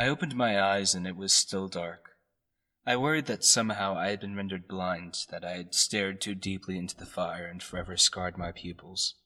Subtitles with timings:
[0.00, 2.16] I opened my eyes and it was still dark.
[2.86, 6.78] I worried that somehow I had been rendered blind, that I had stared too deeply
[6.78, 9.16] into the fire and forever scarred my pupils.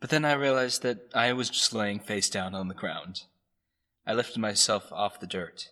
[0.00, 3.22] But then I realized that I was just laying face down on the ground.
[4.06, 5.70] I lifted myself off the dirt.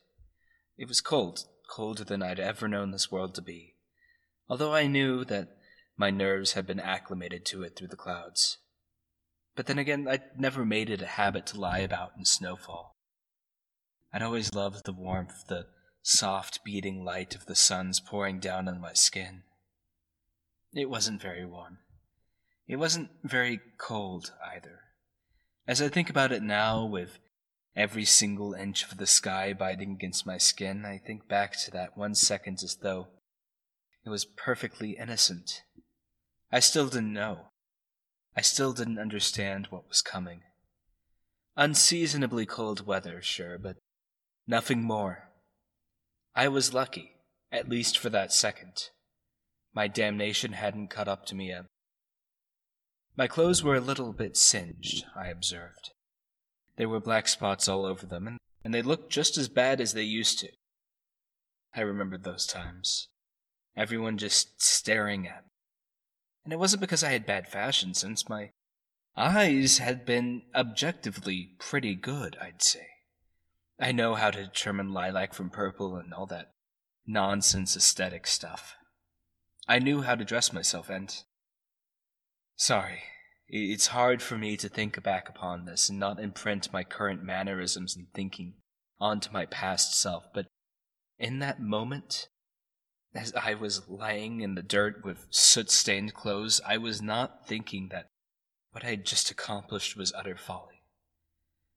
[0.78, 3.74] It was cold, colder than I'd ever known this world to be,
[4.48, 5.58] although I knew that
[5.98, 8.56] my nerves had been acclimated to it through the clouds.
[9.54, 12.91] But then again, I'd never made it a habit to lie about in snowfall.
[14.12, 15.66] I'd always loved the warmth, the
[16.02, 19.42] soft beating light of the suns pouring down on my skin.
[20.74, 21.78] It wasn't very warm.
[22.68, 24.80] It wasn't very cold either.
[25.66, 27.18] As I think about it now, with
[27.74, 31.96] every single inch of the sky biting against my skin, I think back to that
[31.96, 33.08] one second as though
[34.04, 35.62] it was perfectly innocent.
[36.50, 37.46] I still didn't know.
[38.36, 40.42] I still didn't understand what was coming.
[41.56, 43.76] Unseasonably cold weather, sure, but
[44.46, 45.28] nothing more.
[46.34, 47.12] I was lucky,
[47.50, 48.90] at least for that second.
[49.74, 51.66] My damnation hadn't caught up to me yet.
[53.16, 55.90] My clothes were a little bit singed, I observed.
[56.76, 59.92] There were black spots all over them, and, and they looked just as bad as
[59.92, 60.48] they used to.
[61.74, 63.08] I remembered those times.
[63.76, 65.50] Everyone just staring at me.
[66.44, 68.50] And it wasn't because I had bad fashion since My
[69.16, 72.86] eyes had been objectively pretty good, I'd say.
[73.80, 76.52] I know how to determine lilac from purple and all that
[77.06, 78.76] nonsense aesthetic stuff.
[79.68, 81.14] I knew how to dress myself, and.
[82.56, 83.02] Sorry,
[83.48, 87.96] it's hard for me to think back upon this and not imprint my current mannerisms
[87.96, 88.54] and thinking
[89.00, 90.46] onto my past self, but
[91.18, 92.28] in that moment,
[93.14, 97.88] as I was lying in the dirt with soot stained clothes, I was not thinking
[97.90, 98.06] that
[98.70, 100.82] what I had just accomplished was utter folly.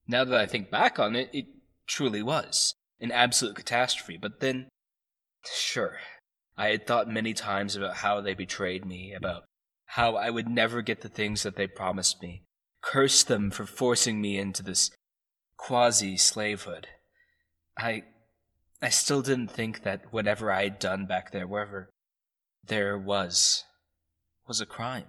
[0.08, 1.46] Now that I think back on it, it
[1.88, 4.69] truly was an absolute catastrophe, but then,
[5.45, 5.97] sure,
[6.58, 9.43] I had thought many times about how they betrayed me, about
[9.86, 12.43] how I would never get the things that they promised me,
[12.82, 14.92] cursed them for forcing me into this
[15.58, 16.87] quasi slavehood.
[17.77, 18.04] I
[18.81, 21.89] I still didn't think that whatever I had done back there, wherever
[22.64, 23.64] there was,
[24.48, 25.08] was a crime.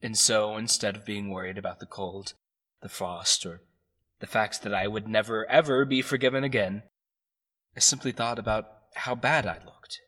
[0.00, 2.34] And so, instead of being worried about the cold,
[2.82, 3.62] the frost, or
[4.24, 6.82] the fact that I would never ever be forgiven again,
[7.76, 8.64] I simply thought about
[8.94, 10.00] how bad I looked.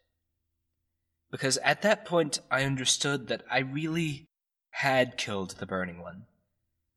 [1.31, 4.31] Because at that point I understood that I really
[4.71, 6.23] had killed the Burning One.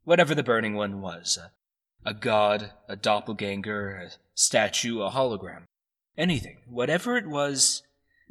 [0.06, 1.38] Whatever the Burning One was
[2.06, 5.64] a god, a doppelganger, a statue, a hologram.
[6.18, 6.60] Anything.
[6.70, 7.84] Whatever it was,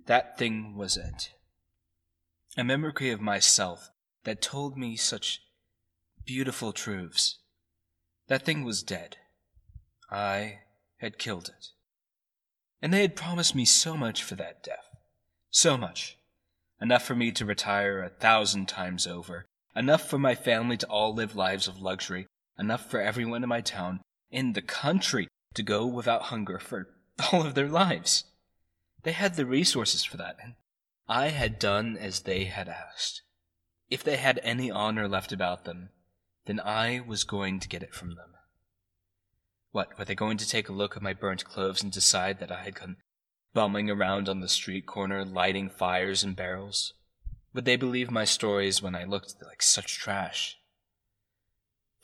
[0.06, 1.34] that thing was it.
[2.56, 3.90] A memory of myself
[4.24, 5.42] that told me such
[6.24, 7.40] beautiful truths.
[8.28, 9.16] That thing was dead.
[10.10, 10.60] I
[10.98, 11.68] had killed it.
[12.80, 14.96] And they had promised me so much for that death.
[15.50, 16.16] So much.
[16.80, 19.46] Enough for me to retire a thousand times over.
[19.74, 22.26] Enough for my family to all live lives of luxury
[22.58, 24.00] enough for everyone in my town,
[24.30, 26.88] in the country, to go without hunger for
[27.32, 28.24] all of their lives.
[29.04, 30.54] They had the resources for that, and
[31.08, 33.22] I had done as they had asked.
[33.88, 35.90] If they had any honor left about them,
[36.48, 38.30] then I was going to get it from them.
[39.70, 42.50] What, were they going to take a look at my burnt clothes and decide that
[42.50, 42.96] I had come
[43.52, 46.94] bumming around on the street corner, lighting fires and barrels?
[47.52, 50.56] Would they believe my stories when I looked like such trash?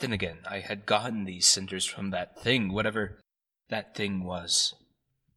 [0.00, 3.20] Then again, I had gotten these cinders from that thing, whatever
[3.70, 4.74] that thing was.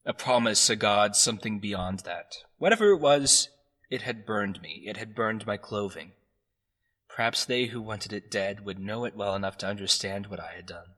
[0.06, 2.34] A promise, a god, something beyond that.
[2.58, 3.48] Whatever it was,
[3.90, 4.84] it had burned me.
[4.86, 6.12] It had burned my clothing.
[7.18, 10.52] Perhaps they who wanted it dead would know it well enough to understand what I
[10.52, 10.94] had done,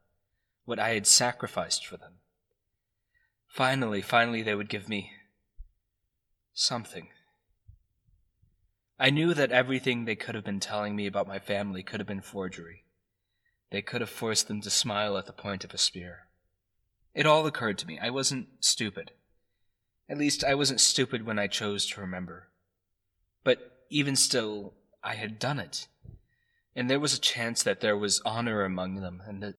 [0.66, 2.16] what I had sacrificed for them.
[3.48, 5.14] Finally, finally, they would give me
[6.52, 7.08] something.
[9.00, 12.08] I knew that everything they could have been telling me about my family could have
[12.08, 12.84] been forgery.
[13.72, 16.28] They could have forced them to smile at the point of a spear.
[17.14, 17.98] It all occurred to me.
[17.98, 19.12] I wasn't stupid.
[20.10, 22.50] At least, I wasn't stupid when I chose to remember.
[23.46, 24.74] But even still,
[25.04, 25.88] I had done it.
[26.76, 29.56] And there was a chance that there was honor among them, and that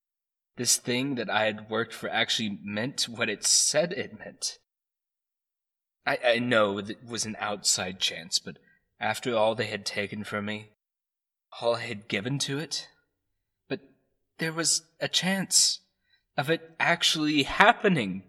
[0.57, 4.59] this thing that I had worked for actually meant what it said it meant.
[6.07, 8.59] I, I know it was an outside chance, but
[8.99, 10.71] after all they had taken from me,
[11.61, 12.89] all I had given to it,
[13.69, 13.81] but
[14.39, 15.81] there was a chance
[16.37, 18.23] of it actually happening.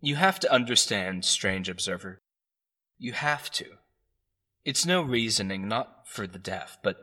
[0.00, 2.20] You have to understand, strange observer.
[2.98, 3.66] You have to.
[4.64, 6.96] It's no reasoning, not for the deaf, but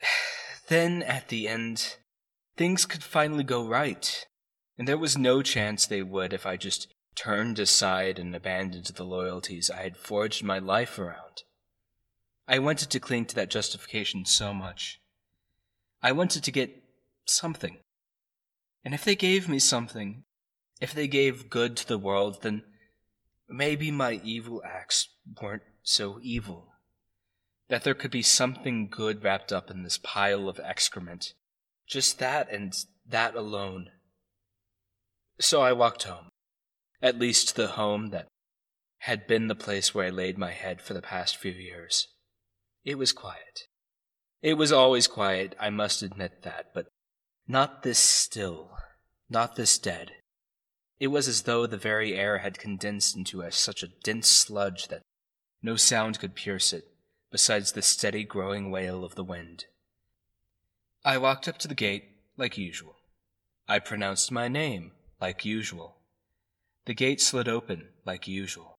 [0.68, 1.96] then at the end,
[2.56, 4.26] things could finally go right,
[4.78, 9.04] and there was no chance they would if I just turned aside and abandoned the
[9.04, 11.42] loyalties I had forged my life around.
[12.48, 15.00] I wanted to cling to that justification so much.
[16.02, 16.82] I wanted to get
[17.26, 17.78] something.
[18.84, 20.24] And if they gave me something,
[20.80, 22.62] if they gave good to the world, then
[23.48, 25.08] maybe my evil acts
[25.40, 26.72] weren't so evil.
[27.68, 31.34] That there could be something good wrapped up in this pile of excrement.
[31.86, 32.74] Just that and
[33.06, 33.90] that alone.
[35.38, 36.30] So I walked home.
[37.00, 38.26] At least the home that
[38.98, 42.08] had been the place where I laid my head for the past few years.
[42.84, 43.66] It was quiet.
[44.40, 46.86] It was always quiet, I must admit that, but
[47.46, 48.70] not this still,
[49.28, 50.12] not this dead.
[50.98, 54.88] It was as though the very air had condensed into a, such a dense sludge
[54.88, 55.02] that
[55.64, 56.84] no sound could pierce it,
[57.32, 59.64] besides the steady growing wail of the wind.
[61.02, 62.04] I walked up to the gate,
[62.36, 62.96] like usual.
[63.66, 65.96] I pronounced my name, like usual.
[66.84, 68.76] The gate slid open, like usual,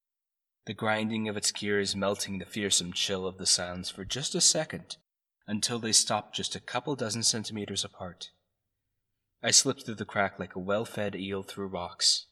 [0.67, 4.41] the grinding of its gears melting the fearsome chill of the sounds for just a
[4.41, 4.97] second,
[5.47, 8.29] until they stopped just a couple dozen centimeters apart.
[9.41, 12.27] I slipped through the crack like a well fed eel through rocks.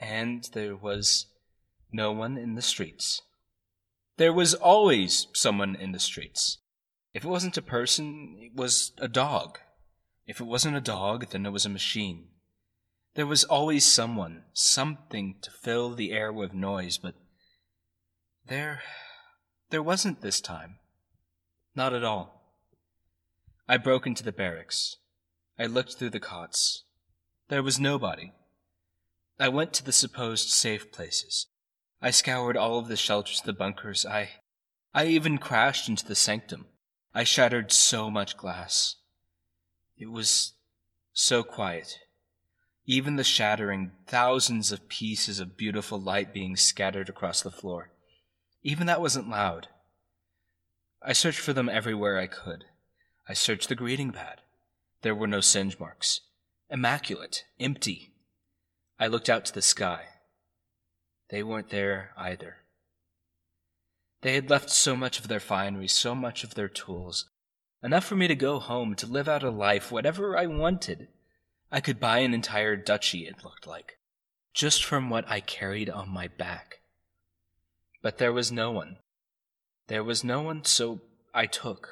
[0.00, 1.26] And there was
[1.96, 3.22] no one in the streets.
[4.18, 6.58] There was always someone in the streets.
[7.12, 9.58] If it wasn't a person, it was a dog.
[10.26, 12.28] If it wasn't a dog, then it was a machine.
[13.14, 17.14] There was always someone, something to fill the air with noise, but
[18.46, 18.82] there.
[19.70, 20.78] there wasn't this time.
[21.74, 22.54] Not at all.
[23.66, 24.96] I broke into the barracks.
[25.58, 26.84] I looked through the cots.
[27.48, 28.32] There was nobody.
[29.40, 31.46] I went to the supposed safe places.
[32.00, 34.04] I scoured all of the shelters, the bunkers.
[34.04, 34.30] I.
[34.94, 36.66] I even crashed into the sanctum.
[37.14, 38.96] I shattered so much glass.
[39.96, 40.52] It was
[41.12, 41.98] so quiet.
[42.84, 47.90] Even the shattering, thousands of pieces of beautiful light being scattered across the floor.
[48.62, 49.68] Even that wasn't loud.
[51.02, 52.64] I searched for them everywhere I could.
[53.28, 54.42] I searched the greeting pad.
[55.02, 56.20] There were no singe marks.
[56.70, 58.12] Immaculate, empty.
[58.98, 60.04] I looked out to the sky.
[61.28, 62.58] They weren't there either.
[64.22, 67.28] They had left so much of their finery, so much of their tools,
[67.82, 71.08] enough for me to go home, to live out a life, whatever I wanted.
[71.70, 73.98] I could buy an entire duchy, it looked like,
[74.54, 76.80] just from what I carried on my back.
[78.02, 78.98] But there was no one.
[79.88, 81.00] There was no one, so
[81.34, 81.88] I took.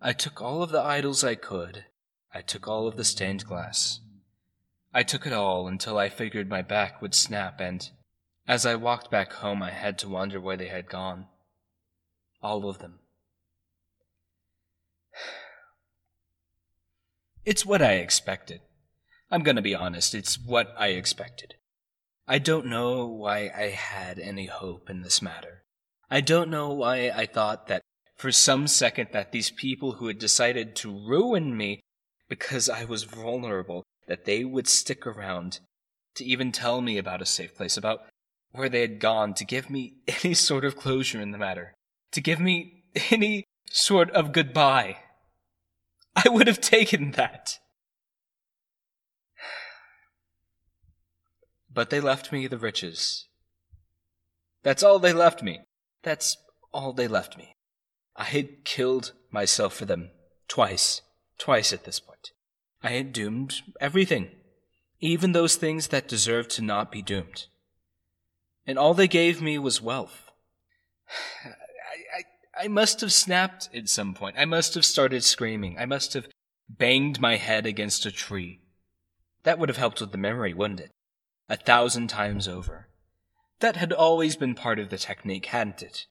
[0.00, 1.84] I took all of the idols I could.
[2.34, 4.00] I took all of the stained glass.
[4.92, 7.88] I took it all until I figured my back would snap, and
[8.46, 11.26] as I walked back home, I had to wonder where they had gone.
[12.42, 13.00] All of them.
[17.44, 18.60] It's what I expected.
[19.30, 21.54] I'm gonna be honest, it's what I expected.
[22.26, 25.62] I don't know why I had any hope in this matter.
[26.10, 27.82] I don't know why I thought that
[28.16, 31.80] for some second that these people who had decided to ruin me
[32.28, 35.60] because I was vulnerable, that they would stick around
[36.16, 38.00] to even tell me about a safe place, about
[38.56, 39.94] where they had gone, to give me
[40.24, 41.74] any sort of closure in the matter,
[42.12, 44.98] to give me any sort of goodbye.
[46.14, 47.58] I would have taken that.
[51.72, 53.26] But they left me the riches.
[54.62, 55.60] That's all they left me.
[56.02, 56.38] That's
[56.72, 57.54] all they left me.
[58.16, 60.10] I had killed myself for them
[60.48, 61.02] twice,
[61.38, 62.32] twice at this point.
[62.82, 64.30] I had doomed everything,
[65.00, 67.46] even those things that deserved to not be doomed.
[68.66, 70.30] And all they gave me was wealth.
[71.44, 71.50] I,
[72.58, 74.36] I, I must have snapped at some point.
[74.38, 75.76] I must have started screaming.
[75.78, 76.26] I must have
[76.68, 78.60] banged my head against a tree.
[79.44, 80.90] That would have helped with the memory, wouldn't it?
[81.48, 82.88] A thousand times over.
[83.60, 86.06] That had always been part of the technique, hadn't it?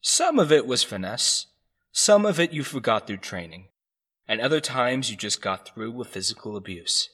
[0.00, 1.46] Some of it was finesse,
[1.90, 3.68] some of it you forgot through training,
[4.26, 7.10] and other times you just got through with physical abuse.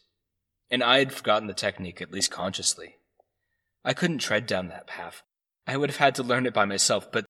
[0.71, 2.98] And I had forgotten the technique, at least consciously.
[3.85, 5.23] I couldn't tread down that path.
[5.67, 7.27] I would have had to learn it by myself, but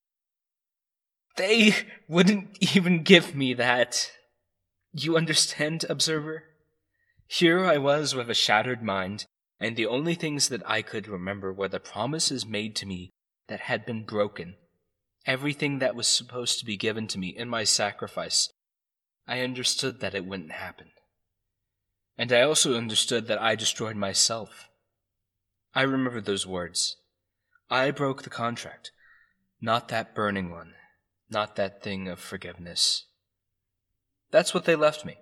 [1.37, 1.75] they
[2.09, 4.13] wouldn't even give me that.
[4.93, 6.45] You understand, observer?
[7.27, 9.27] Here I was with a shattered mind,
[9.61, 13.11] and the only things that I could remember were the promises made to me
[13.49, 14.57] that had been broken
[15.29, 18.51] everything that was supposed to be given to me in my sacrifice,
[19.27, 20.87] I understood that it wouldn't happen.
[22.17, 24.71] And I also understood that I destroyed myself.
[25.79, 26.97] I remember those words.
[27.71, 28.91] I broke the contract,
[29.61, 30.75] not that burning one,
[31.31, 33.05] not that thing of forgiveness.
[34.33, 35.19] That's what they left me.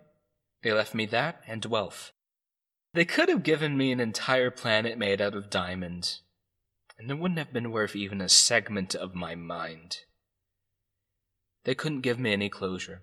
[0.63, 2.13] They left me that and wealth.
[2.95, 6.21] They could have given me an entire planet made out of diamond,
[6.99, 9.99] and it wouldn't have been worth even a segment of my mind.
[11.65, 13.03] They couldn't give me any closure.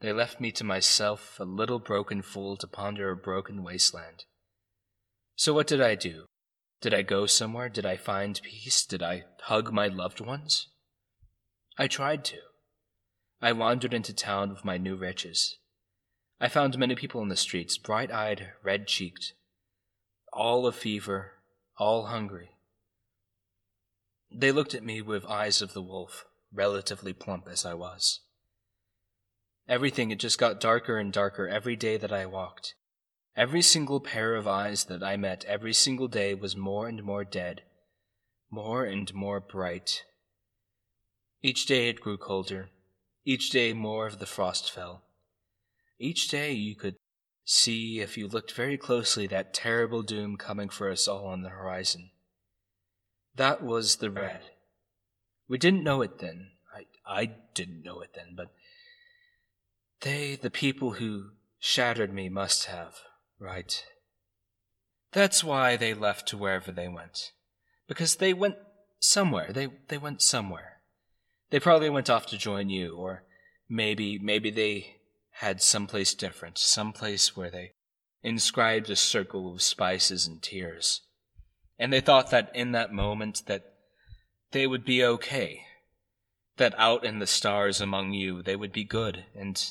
[0.00, 4.24] They left me to myself, a little broken fool to ponder a broken wasteland.
[5.36, 6.24] So what did I do?
[6.80, 7.68] Did I go somewhere?
[7.68, 8.84] Did I find peace?
[8.84, 10.68] Did I hug my loved ones?
[11.76, 12.38] I tried to.
[13.42, 15.58] I wandered into town with my new riches.
[16.40, 19.34] I found many people in the streets, bright eyed, red cheeked,
[20.32, 21.32] all of fever,
[21.78, 22.50] all hungry.
[24.32, 28.20] They looked at me with eyes of the wolf, relatively plump as I was.
[29.68, 32.74] Everything, it just got darker and darker every day that I walked.
[33.36, 37.24] Every single pair of eyes that I met every single day was more and more
[37.24, 37.62] dead,
[38.50, 40.04] more and more bright.
[41.42, 42.70] Each day it grew colder.
[43.24, 45.02] Each day more of the frost fell.
[45.98, 46.96] Each day you could
[47.44, 51.50] see, if you looked very closely, that terrible doom coming for us all on the
[51.50, 52.10] horizon.
[53.36, 54.40] That was the red.
[55.48, 56.52] We didn't know it then.
[56.74, 58.52] I, I didn't know it then, but
[60.00, 62.94] they, the people who shattered me, must have,
[63.40, 63.84] right?
[65.12, 67.32] That's why they left to wherever they went.
[67.88, 68.56] Because they went
[69.00, 69.52] somewhere.
[69.52, 70.80] They, they went somewhere.
[71.50, 73.24] They probably went off to join you, or
[73.68, 74.96] maybe, maybe they
[75.40, 77.72] had someplace different, someplace where they
[78.22, 81.00] inscribed a circle of spices and tears.
[81.78, 83.64] And they thought that in that moment that
[84.52, 85.62] they would be okay.
[86.58, 89.64] That out in the stars among you they would be good, and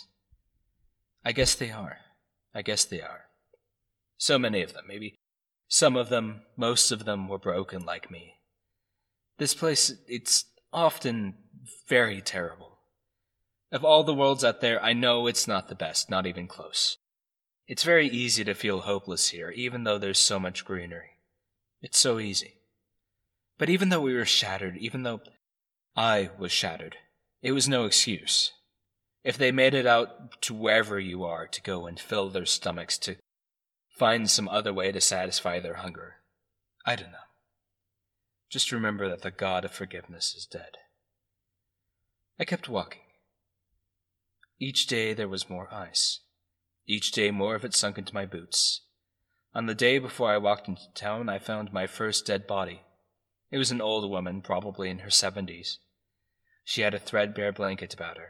[1.23, 1.97] I guess they are.
[2.53, 3.28] I guess they are.
[4.19, 5.15] So many of them, maybe
[5.69, 8.35] some of them, most of them were broken like me.
[9.37, 11.35] This place, it's often
[11.87, 12.79] very terrible.
[13.71, 16.97] Of all the worlds out there, I know it's not the best, not even close.
[17.65, 21.11] It's very easy to feel hopeless here, even though there's so much greenery.
[21.81, 22.55] It's so easy.
[23.57, 25.21] But even though we were shattered, even though
[25.95, 26.97] I was shattered,
[27.41, 28.51] it was no excuse.
[29.23, 32.97] If they made it out to wherever you are to go and fill their stomachs
[32.99, 33.15] to
[33.99, 36.15] find some other way to satisfy their hunger,
[36.85, 37.27] I don't know.
[38.49, 40.77] Just remember that the God of forgiveness is dead.
[42.39, 43.01] I kept walking.
[44.57, 46.21] Each day there was more ice.
[46.87, 48.81] Each day more of it sunk into my boots.
[49.53, 52.81] On the day before I walked into town, I found my first dead body.
[53.51, 55.79] It was an old woman, probably in her seventies.
[56.63, 58.29] She had a threadbare blanket about her.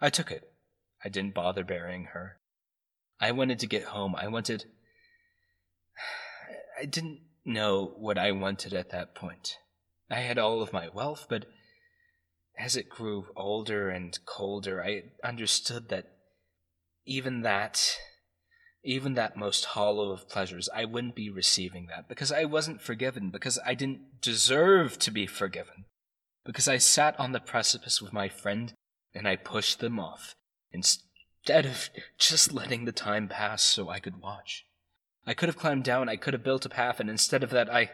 [0.00, 0.52] I took it.
[1.04, 2.38] I didn't bother burying her.
[3.24, 4.14] I wanted to get home.
[4.14, 4.66] I wanted.
[6.80, 9.56] I didn't know what I wanted at that point.
[10.10, 11.46] I had all of my wealth, but
[12.58, 16.04] as it grew older and colder, I understood that
[17.06, 17.96] even that
[18.84, 23.30] even that most hollow of pleasures, I wouldn't be receiving that because I wasn't forgiven,
[23.30, 25.86] because I didn't deserve to be forgiven,
[26.44, 28.74] because I sat on the precipice with my friend
[29.14, 30.34] and I pushed them off
[31.44, 34.64] instead of just letting the time pass so I could watch.
[35.26, 37.70] I could have climbed down, I could have built a path, and instead of that,
[37.72, 37.90] I.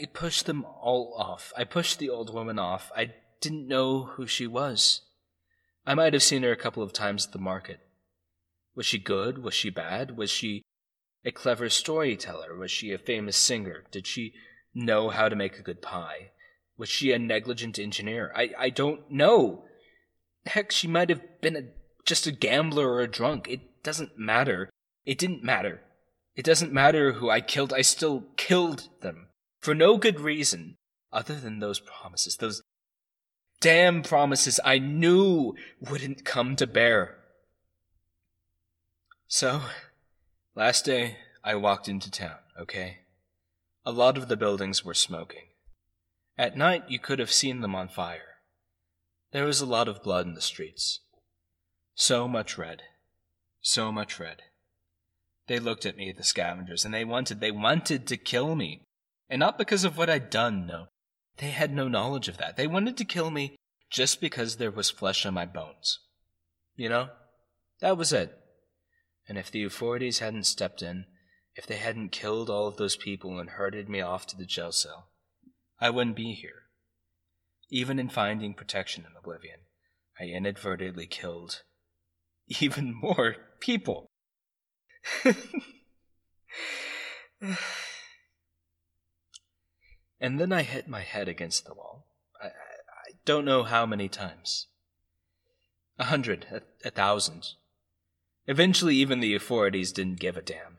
[0.00, 1.52] I pushed them all off.
[1.56, 2.90] I pushed the old woman off.
[2.96, 5.02] I didn't know who she was.
[5.86, 7.80] I might have seen her a couple of times at the market.
[8.74, 9.38] Was she good?
[9.38, 10.16] Was she bad?
[10.16, 10.62] Was she
[11.24, 12.56] a clever storyteller?
[12.56, 13.84] Was she a famous singer?
[13.92, 14.34] Did she
[14.74, 16.30] know how to make a good pie?
[16.76, 18.32] Was she a negligent engineer?
[18.36, 19.64] I, I don't know.
[20.46, 21.62] Heck, she might have been a,
[22.04, 23.48] just a gambler or a drunk.
[23.48, 24.70] It doesn't matter.
[25.06, 25.80] It didn't matter.
[26.36, 27.72] It doesn't matter who I killed.
[27.72, 29.28] I still killed them.
[29.60, 30.76] For no good reason
[31.12, 32.36] other than those promises.
[32.36, 32.62] Those
[33.60, 37.16] damn promises I knew wouldn't come to bear.
[39.26, 39.62] So,
[40.54, 42.98] last day I walked into town, okay?
[43.86, 45.44] A lot of the buildings were smoking.
[46.36, 48.33] At night you could have seen them on fire.
[49.34, 51.00] There was a lot of blood in the streets.
[51.96, 52.82] So much red.
[53.60, 54.42] So much red.
[55.48, 58.82] They looked at me, the scavengers, and they wanted, they wanted to kill me.
[59.28, 60.86] And not because of what I'd done, no.
[61.38, 62.56] They had no knowledge of that.
[62.56, 63.56] They wanted to kill me
[63.90, 65.98] just because there was flesh on my bones.
[66.76, 67.08] You know?
[67.80, 68.38] That was it.
[69.28, 71.06] And if the authorities hadn't stepped in,
[71.56, 74.70] if they hadn't killed all of those people and herded me off to the jail
[74.70, 75.08] cell,
[75.80, 76.63] I wouldn't be here.
[77.70, 79.60] Even in finding protection in Oblivion,
[80.18, 81.62] I inadvertently killed
[82.60, 84.10] even more people.
[90.20, 92.06] and then I hit my head against the wall.
[92.40, 94.68] I, I, I don't know how many times.
[95.98, 97.46] A hundred, a, a thousand.
[98.46, 100.78] Eventually, even the authorities didn't give a damn.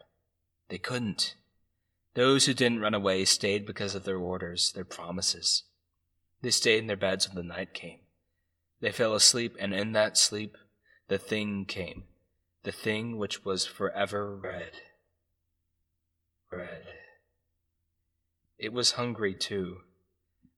[0.69, 1.35] They couldn't.
[2.13, 5.63] Those who didn't run away stayed because of their orders, their promises.
[6.41, 7.99] They stayed in their beds when the night came.
[8.81, 10.57] They fell asleep, and in that sleep,
[11.07, 12.03] the thing came.
[12.63, 14.71] The thing which was forever red.
[16.51, 16.85] Red.
[18.57, 19.77] It was hungry, too.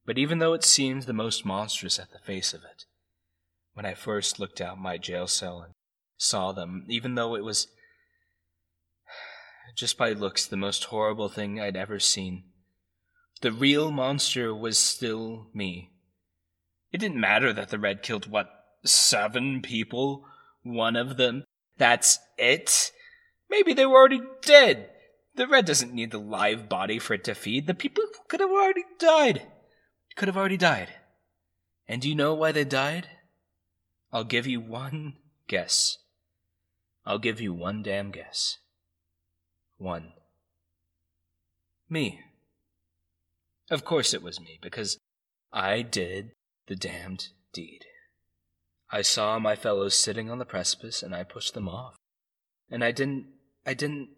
[0.05, 2.85] But even though it seemed the most monstrous at the face of it,
[3.73, 5.73] when I first looked out my jail cell and
[6.17, 7.67] saw them, even though it was
[9.75, 12.45] just by looks the most horrible thing I'd ever seen.
[13.41, 15.91] The real monster was still me.
[16.91, 18.49] It didn't matter that the red killed, what,
[18.83, 20.25] seven people?
[20.63, 21.43] One of them?
[21.77, 22.91] That's it?
[23.49, 24.89] Maybe they were already dead.
[25.35, 27.67] The red doesn't need the live body for it to feed.
[27.67, 29.43] The people could have already died.
[30.15, 30.89] Could have already died.
[31.87, 33.07] And do you know why they died?
[34.11, 35.17] I'll give you one
[35.47, 35.99] guess.
[37.05, 38.57] I'll give you one damn guess.
[39.77, 40.13] One.
[41.87, 42.19] Me.
[43.69, 44.97] Of course it was me, because
[45.51, 46.31] I did
[46.67, 47.85] the damned deed.
[48.89, 51.95] I saw my fellows sitting on the precipice, and I pushed them off.
[52.69, 53.27] And I didn't.
[53.65, 54.09] I didn't.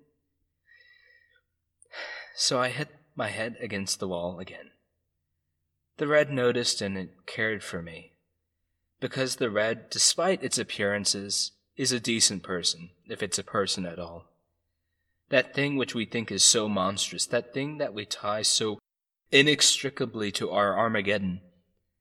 [2.35, 4.71] So I hit my head against the wall again.
[5.97, 8.13] The red noticed and it cared for me.
[9.01, 13.99] Because the red, despite its appearances, is a decent person, if it's a person at
[13.99, 14.25] all.
[15.29, 18.79] That thing which we think is so monstrous, that thing that we tie so
[19.31, 21.41] inextricably to our Armageddon,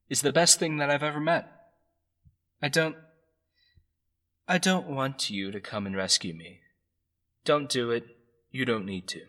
[0.09, 1.49] is the best thing that I've ever met.
[2.63, 2.97] I don't.
[4.47, 6.61] I don't want you to come and rescue me.
[7.45, 8.05] Don't do it.
[8.51, 9.21] You don't need to.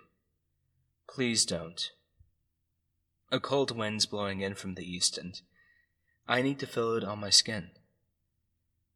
[1.10, 1.92] Please don't.
[3.32, 5.42] A cold wind's blowing in from the east, and
[6.28, 7.72] I need to feel it on my skin.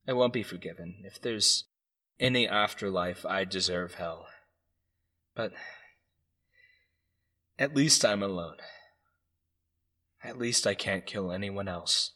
[0.07, 1.03] I won't be forgiven.
[1.03, 1.65] If there's
[2.19, 4.27] any afterlife, I deserve hell.
[5.35, 5.51] But
[7.59, 8.57] at least I'm alone.
[10.23, 12.12] At least I can't kill anyone else.